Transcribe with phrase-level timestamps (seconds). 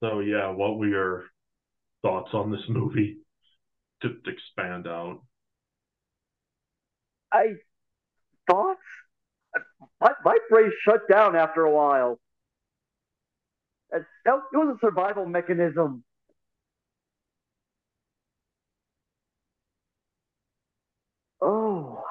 [0.00, 1.24] So yeah, what were your
[2.02, 3.18] thoughts on this movie?
[4.02, 5.22] To, to expand out.
[7.32, 7.54] I
[8.48, 8.80] thoughts.
[10.00, 12.20] My, my brain shut down after a while.
[13.92, 16.04] It, was a survival mechanism.
[21.40, 22.02] Oh,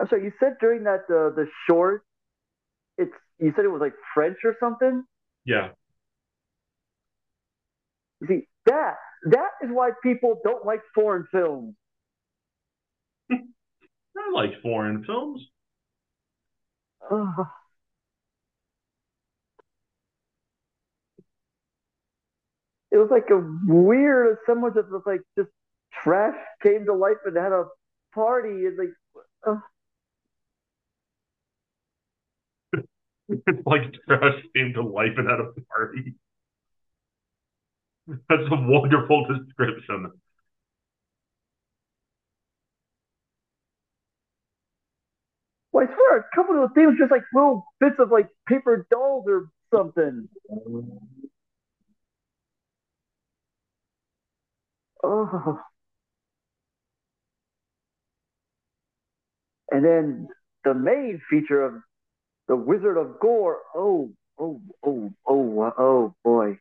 [0.00, 0.24] I'm sorry.
[0.24, 2.04] You said during that uh, the short,
[2.98, 5.04] it's you said it was like French or something.
[5.44, 5.70] Yeah.
[8.20, 8.94] You see that
[9.30, 11.74] that is why people don't like foreign films.
[13.30, 13.36] I
[14.32, 15.46] like foreign films.
[17.10, 17.32] Uh,
[22.92, 25.50] it was like a weird assemblage of like just
[26.02, 27.64] trash came to life and had a
[28.14, 28.90] party and like.
[29.46, 29.56] Uh,
[33.28, 36.14] like trash came to life had a party.
[38.06, 40.12] That's a wonderful description.
[45.72, 48.86] Well, I swear, a couple of the things just like little bits of like paper
[48.90, 50.28] dolls or something.
[55.02, 55.60] Oh.
[59.70, 60.28] And then
[60.64, 61.74] the main feature of
[62.48, 63.58] the Wizard of Gore.
[63.74, 66.58] Oh, oh, oh, oh, oh boy.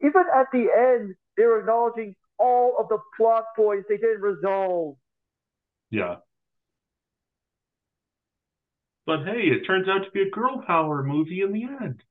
[0.00, 4.96] Even at the end, they were acknowledging all of the plot points they didn't resolve.
[5.90, 6.16] Yeah.
[9.06, 12.02] But hey, it turns out to be a girl power movie in the end.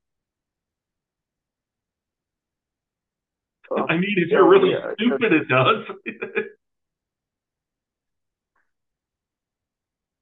[3.71, 5.85] Oh, I mean, if you're really yeah, stupid, it does.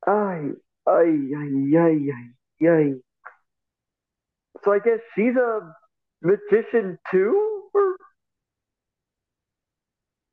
[0.07, 0.51] ay,
[0.87, 2.93] ay, ay, ay, ay, ay.
[4.63, 5.75] So I guess she's a
[6.21, 7.63] magician too?
[7.73, 7.97] Or?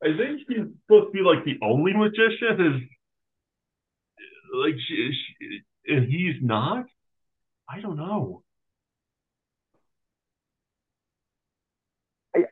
[0.02, 2.60] I think she's supposed to be like the only magician.
[2.60, 2.82] Is
[4.54, 6.86] like she, she and he's not.
[7.68, 8.42] I don't know.
[12.34, 12.44] I,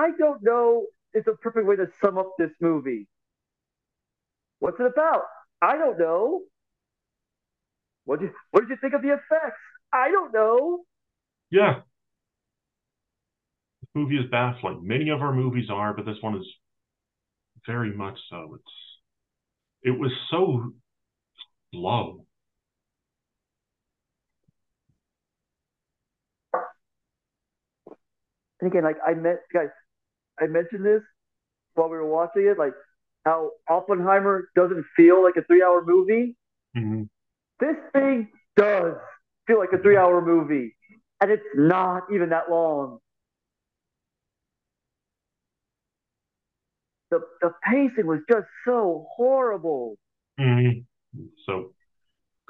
[0.00, 0.86] I, don't know.
[1.12, 3.06] It's a perfect way to sum up this movie.
[4.60, 5.22] What's it about?
[5.62, 6.42] I don't know.
[8.04, 9.60] What did what did you think of the effects?
[9.92, 10.80] I don't know.
[11.50, 11.80] Yeah.
[13.80, 14.80] This movie is baffling.
[14.82, 16.46] Many of our movies are, but this one is
[17.66, 18.54] very much so.
[18.54, 18.72] It's
[19.82, 20.72] it was so
[21.72, 22.24] slow.
[28.60, 29.68] And again, like I met guys,
[30.40, 31.02] I mentioned this
[31.74, 32.72] while we were watching it, like
[33.24, 36.36] how Oppenheimer doesn't feel like a three-hour movie.
[36.76, 37.02] Mm-hmm.
[37.60, 38.94] This thing does
[39.46, 40.74] feel like a three-hour movie,
[41.20, 42.98] and it's not even that long.
[47.10, 49.96] The the pacing was just so horrible.
[50.38, 51.24] Mm-hmm.
[51.46, 51.72] So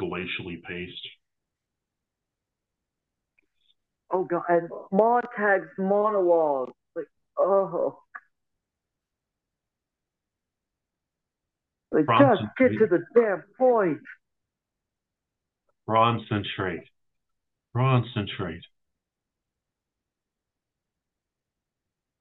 [0.01, 1.09] glacially paced.
[4.13, 7.07] Oh god, and Montag's monologue, like
[7.39, 7.99] oh,
[11.93, 13.99] like just get to the damn point.
[15.87, 16.85] Concentrate,
[17.77, 18.63] concentrate,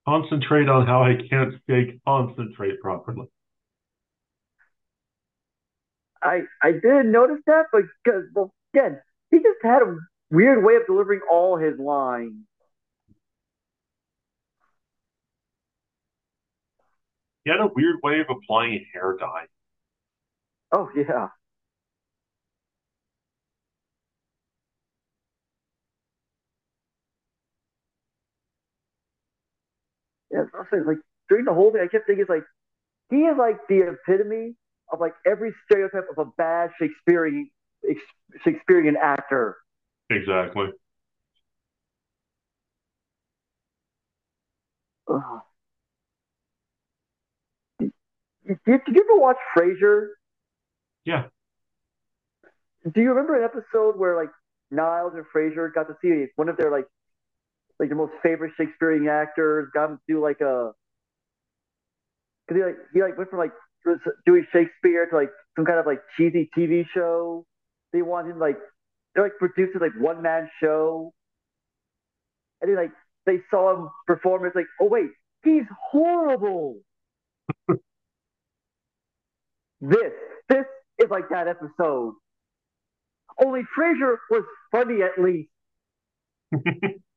[0.06, 3.28] concentrate on how I can't say concentrate properly.
[6.22, 9.00] I I didn't notice that, but because well, again,
[9.32, 9.98] he just had a
[10.32, 12.34] weird way of delivering all his lines.
[17.50, 19.48] He had a weird way of applying hair dye.
[20.72, 21.30] Oh yeah.
[30.30, 32.44] Yeah, it's like during the whole thing, I kept thinking, it's like
[33.10, 34.54] he is like the epitome
[34.94, 37.50] of like every stereotype of a bad Shakespearean
[38.44, 39.58] Shakespearean actor.
[40.12, 40.68] Exactly.
[45.08, 45.40] Uh,
[47.80, 50.08] did, did, did you ever watch Frasier?
[51.06, 51.26] Yeah.
[52.84, 54.30] Do you remember an episode where like
[54.72, 56.86] Niles and Frasier got to see one of their like
[57.80, 60.72] like the most favorite Shakespearean actors got him to do like a
[62.48, 63.52] because he like he like went from like
[64.26, 67.46] doing Shakespeare to like some kind of like cheesy TV show.
[67.92, 68.58] They want him like
[69.14, 71.14] they're like producing like one man show,
[72.62, 72.92] and then like
[73.26, 74.46] they saw him perform.
[74.46, 75.10] It's like, oh wait,
[75.44, 76.78] he's horrible.
[79.82, 80.14] this
[80.50, 80.66] This
[81.00, 82.16] is like that episode.
[83.44, 85.50] Only Frasier was funny at least.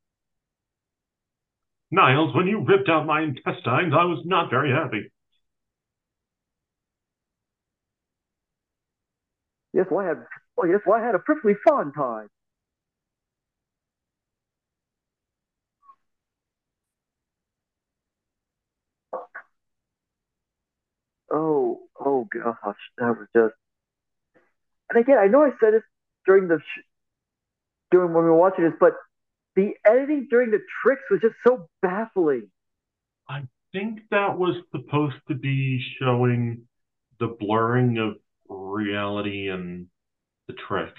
[1.92, 5.12] Niles, when you ripped out my intestines, I was not very happy.
[9.72, 10.26] Yes, well, I had.
[10.56, 12.28] Well, yes, well, I had a perfectly fun time.
[21.32, 21.61] Oh,
[22.00, 23.54] oh gosh, that was just.
[24.90, 25.82] And again, I know I said it
[26.26, 26.86] during the sh-
[27.90, 28.94] during when we were watching this, but
[29.56, 32.50] the editing during the tricks was just so baffling.
[33.28, 33.42] I
[33.72, 36.62] think that was supposed to be showing
[37.20, 38.16] the blurring of
[38.48, 39.86] reality and
[40.48, 40.94] the trick.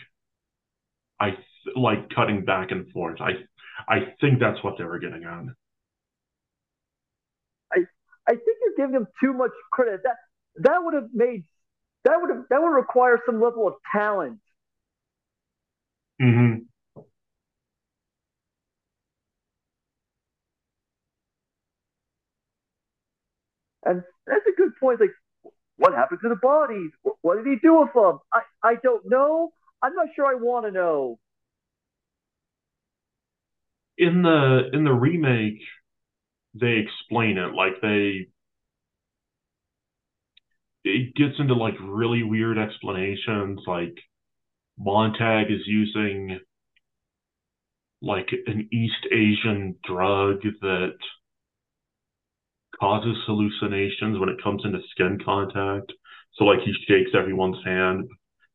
[1.19, 3.19] I th- like cutting back and forth.
[3.22, 3.31] I
[3.88, 5.56] I think that's what they were getting on.
[7.72, 7.80] I
[8.28, 10.01] I think you're giving them too much credit.
[10.04, 10.18] That
[10.57, 11.44] that would have made
[12.03, 14.39] that would have that would require some level of talent.
[16.21, 16.63] Mm-hmm.
[23.85, 25.01] And that's a good point.
[25.01, 25.11] Like,
[25.77, 26.91] what happened to the bodies?
[27.21, 28.19] What did he do with them?
[28.33, 29.51] I, I don't know.
[29.81, 31.19] I'm not sure I want to know.
[33.97, 35.61] In the in the remake,
[36.53, 38.27] they explain it like they
[41.15, 43.98] gets into like really weird explanations like
[44.77, 46.39] Montag is using
[48.01, 50.98] like an East Asian drug that
[52.80, 55.92] causes hallucinations when it comes into skin contact.
[56.33, 58.09] So like he shakes everyone's hand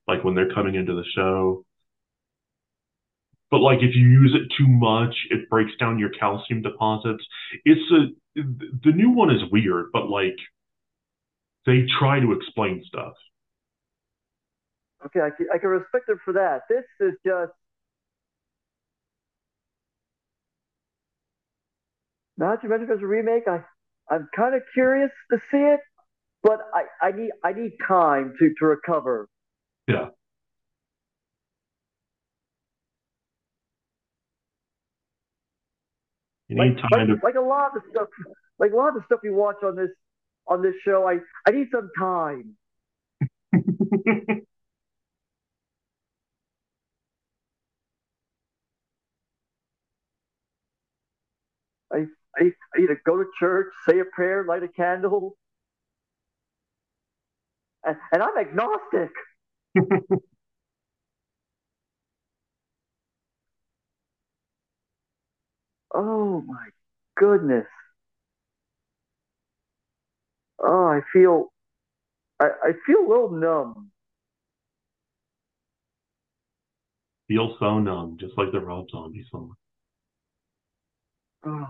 [0.06, 1.64] like when they're coming into the show.
[3.50, 7.24] But like if you use it too much, it breaks down your calcium deposits.
[7.64, 8.42] It's a
[8.84, 10.36] the new one is weird, but like
[11.68, 13.12] they try to explain stuff.
[15.04, 16.62] Okay, I can, I can respect them for that.
[16.70, 17.52] This is just
[22.38, 23.60] now that you mentioned as a remake, I
[24.10, 25.80] I'm kind of curious to see it,
[26.42, 29.28] but I, I need I need time to, to recover.
[29.86, 30.06] Yeah.
[36.48, 38.08] You need like time to like a lot of the stuff
[38.58, 39.90] like a lot of the stuff we watch on this
[40.48, 42.56] on this show, I, I need some time.
[51.92, 52.06] I,
[52.36, 55.36] I I need to go to church, say a prayer, light a candle,
[57.84, 59.10] and, and I'm agnostic.
[65.94, 66.68] Oh my
[67.16, 67.66] goodness.
[70.60, 71.52] Oh, I feel
[72.40, 73.90] I, I feel a little numb.
[77.28, 79.54] feel so numb, just like the Rob Zombie song.
[81.44, 81.68] Oh.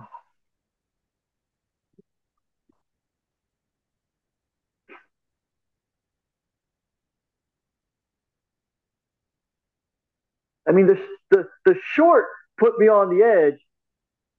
[10.66, 12.26] I mean, the, the the short
[12.58, 13.58] put me on the edge.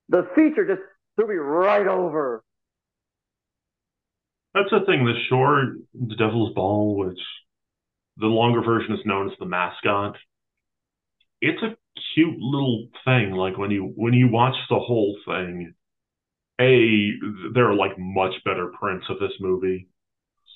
[0.10, 0.82] The feature just
[1.16, 2.44] threw me right over.
[4.60, 5.06] That's the thing.
[5.06, 7.20] The short, the Devil's Ball, which
[8.18, 10.18] the longer version is known as the mascot.
[11.42, 11.78] It's a
[12.14, 13.32] cute little thing.
[13.32, 15.74] Like when you when you watch the whole thing,
[16.60, 17.12] a
[17.54, 19.88] there are like much better prints of this movie,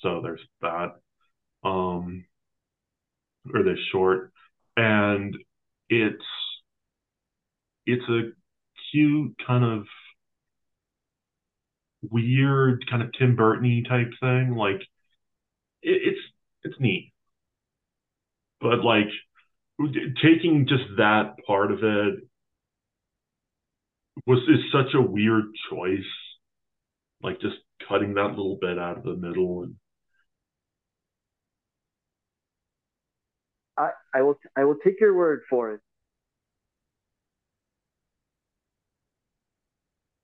[0.02, 0.96] so there's that.
[1.62, 2.26] Um,
[3.54, 4.32] or this short,
[4.76, 5.34] and
[5.88, 6.24] it's
[7.86, 8.32] it's a
[8.90, 9.86] cute kind of
[12.10, 14.54] weird kind of Tim Burton type thing.
[14.56, 14.80] Like
[15.82, 16.20] it, it's
[16.62, 17.12] it's neat,
[18.60, 19.08] but like
[20.22, 22.14] taking just that part of it
[24.26, 26.00] was is such a weird choice.
[27.22, 27.56] Like just
[27.88, 29.76] cutting that little bit out of the middle and
[33.76, 35.80] I, I will I will take your word for it.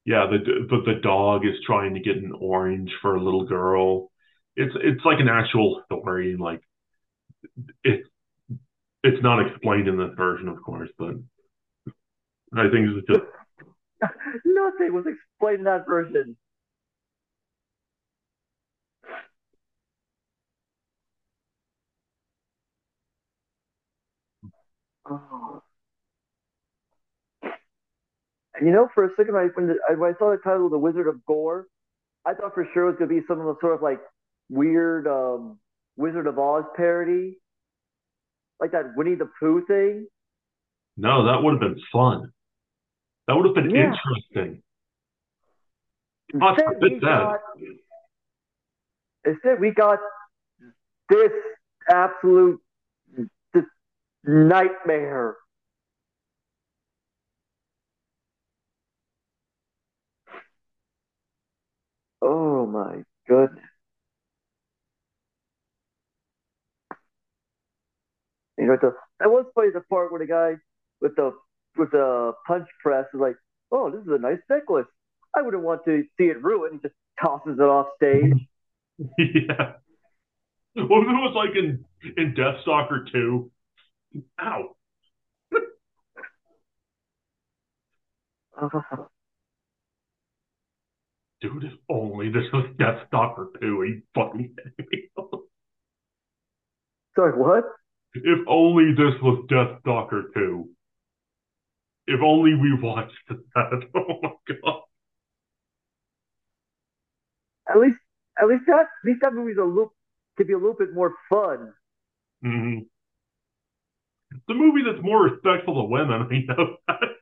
[0.05, 4.11] Yeah, the but the dog is trying to get an orange for a little girl.
[4.57, 6.37] It's it's like an actual story.
[6.39, 6.63] Like
[7.85, 8.03] it
[9.03, 11.15] it's not explained in this version, of course, but
[12.57, 13.21] I think it's just
[14.45, 16.37] Nothing was explained in that version.
[25.05, 25.63] Oh.
[28.55, 30.79] And you know, for a second, I, when, the, when I saw the title, "The
[30.79, 31.67] Wizard of Gore,"
[32.27, 34.01] I thought for sure it was going to be some of the sort of like
[34.49, 35.59] weird, um,
[35.97, 37.39] Wizard of Oz parody,
[38.61, 40.07] like that Winnie the Pooh thing.
[40.97, 42.33] No, that would have been fun.
[43.27, 43.93] That would have been Yeah.
[43.93, 44.63] interesting.
[46.33, 47.01] Instead, we that.
[47.01, 47.41] got
[49.25, 49.99] instead we got
[51.09, 51.33] this
[51.89, 52.61] absolute
[53.53, 53.65] this
[54.25, 55.37] nightmare.
[62.23, 63.65] Oh my goodness.
[68.59, 70.55] You know, the, that was funny the part where the guy
[71.01, 71.33] with the
[71.79, 73.37] with the punch press is like,
[73.73, 74.87] "Oh, this is a nice necklace.
[75.35, 78.37] I wouldn't want to see it ruined." He just tosses it off stage.
[79.19, 79.75] yeah.
[80.75, 81.85] What if it was like in
[82.17, 83.51] in Deathstalker 2?
[84.41, 84.77] Ow.
[91.41, 93.81] Dude, if only this was Deathstalker 2.
[93.81, 95.09] Are you fucking kidding me?
[97.17, 97.65] Sorry, what?
[98.15, 100.69] if only this was Deathstalker 2.
[102.07, 103.39] If only we watched that.
[103.95, 104.83] Oh my god.
[107.69, 107.99] At least,
[108.41, 109.95] at least that, at least that movie's a little
[110.37, 111.73] could be a little bit more fun.
[112.45, 112.79] Mm-hmm.
[114.49, 117.20] The movie that's more respectful to women, I know that.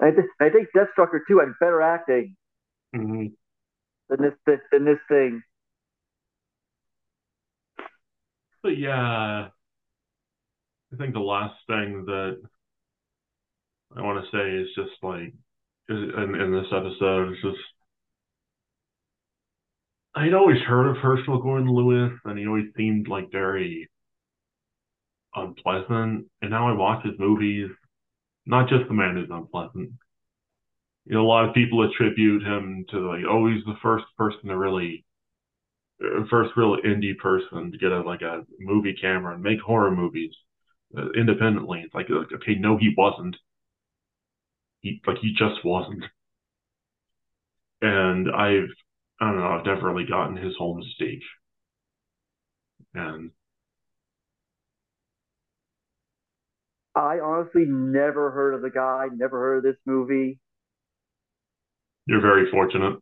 [0.00, 2.36] I think, I think Deathstalker 2 had better acting
[2.92, 3.34] hmm
[4.10, 5.42] than this than this thing.
[8.62, 9.50] But yeah,
[10.92, 12.40] I think the last thing that
[13.96, 15.32] I want to say is just like
[15.88, 17.58] in, in this episode is just
[20.14, 23.88] I'd always heard of Herschel Gordon Lewis and he always seemed like very
[25.34, 26.26] unpleasant.
[26.42, 27.70] And now I watch his movies,
[28.50, 29.92] not just The Man Who's Unpleasant.
[31.06, 34.48] You know, a lot of people attribute him to like, oh, he's the first person
[34.48, 35.04] to really,
[36.04, 39.90] uh, first real indie person to get a like a movie camera and make horror
[39.90, 40.34] movies
[40.96, 41.82] uh, independently.
[41.84, 43.36] It's like, okay, no, he wasn't.
[44.80, 46.04] He like he just wasn't.
[47.82, 48.70] And I've
[49.20, 51.22] I don't know, I've never really gotten his whole mistake.
[52.94, 53.30] And
[56.94, 60.40] I honestly never heard of the guy, never heard of this movie.
[62.06, 62.98] you're very fortunate.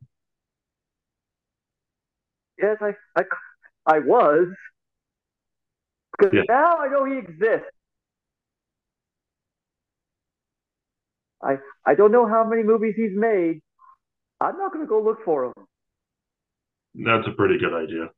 [2.61, 3.23] Yes, I, I,
[3.87, 4.49] I was.
[6.19, 6.43] Because Yeah.
[6.49, 7.71] now I know he exists.
[11.43, 13.61] I, I don't know how many movies he's made.
[14.41, 15.53] I'm not going to go look for him.
[16.95, 18.11] That's a pretty good idea.